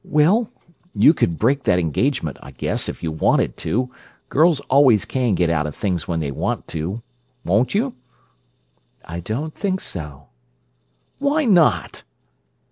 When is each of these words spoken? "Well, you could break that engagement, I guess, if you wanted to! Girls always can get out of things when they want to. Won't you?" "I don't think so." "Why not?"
"Well, 0.03 0.49
you 0.95 1.13
could 1.13 1.37
break 1.37 1.61
that 1.65 1.77
engagement, 1.77 2.37
I 2.41 2.49
guess, 2.49 2.89
if 2.89 3.03
you 3.03 3.11
wanted 3.11 3.55
to! 3.57 3.91
Girls 4.29 4.59
always 4.61 5.05
can 5.05 5.35
get 5.35 5.51
out 5.51 5.67
of 5.67 5.75
things 5.75 6.07
when 6.07 6.19
they 6.19 6.31
want 6.31 6.65
to. 6.69 7.03
Won't 7.45 7.75
you?" 7.75 7.93
"I 9.05 9.19
don't 9.19 9.53
think 9.53 9.79
so." 9.79 10.29
"Why 11.19 11.45
not?" 11.45 12.01